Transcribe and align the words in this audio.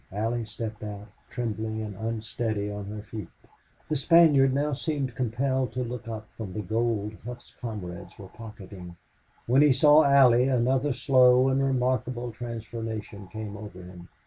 Allie 0.11 0.45
stepped 0.45 0.81
out, 0.83 1.09
trembling 1.29 1.79
and 1.83 1.95
unsteady 1.95 2.71
on 2.71 2.85
her 2.87 3.03
feet. 3.03 3.27
The 3.87 3.95
Spaniard 3.95 4.51
now 4.51 4.73
seemed 4.73 5.13
compelled 5.13 5.73
to 5.73 5.83
look 5.83 6.07
up 6.07 6.27
from 6.35 6.53
the 6.53 6.63
gold 6.63 7.13
Hough's 7.23 7.53
comrades 7.61 8.17
were 8.17 8.29
pocketing. 8.29 8.95
When 9.45 9.61
he 9.61 9.71
saw 9.73 10.03
Allie 10.03 10.47
another 10.47 10.91
slow 10.91 11.49
and 11.49 11.63
remarkable 11.63 12.31
transformation 12.31 13.27
came 13.27 13.55
over 13.55 13.83
him. 13.83 14.09